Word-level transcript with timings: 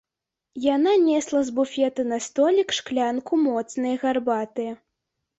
Яна 0.75 0.93
несла 1.07 1.41
з 1.49 1.51
буфета 1.59 2.05
на 2.11 2.17
столік 2.27 2.73
шклянку 2.77 3.33
моцнай 3.43 3.93
гарбаты. 4.05 4.65